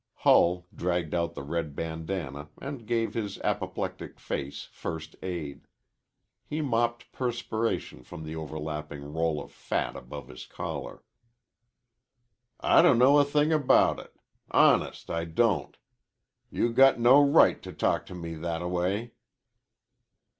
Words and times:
Hull 0.15 0.65
dragged 0.73 1.13
out 1.13 1.35
the 1.35 1.43
red 1.43 1.75
bandanna 1.75 2.49
and 2.59 2.87
gave 2.87 3.13
his 3.13 3.37
apoplectic 3.41 4.19
face 4.19 4.63
first 4.63 5.15
aid. 5.21 5.67
He 6.43 6.59
mopped 6.59 7.11
perspiration 7.11 8.01
from 8.01 8.23
the 8.23 8.35
overlapping 8.35 9.03
roll 9.13 9.39
of 9.39 9.51
fat 9.51 9.95
above 9.95 10.29
his 10.29 10.47
collar. 10.47 11.03
"I 12.59 12.81
dunno 12.81 13.19
a 13.19 13.23
thing 13.23 13.53
about 13.53 13.99
it. 13.99 14.15
Honest, 14.49 15.11
I 15.11 15.25
don't. 15.25 15.77
You 16.49 16.73
got 16.73 16.99
no 16.99 17.23
right 17.23 17.61
to 17.61 17.71
talk 17.71 18.07
to 18.07 18.15
me 18.15 18.33
thataway." 18.33 19.11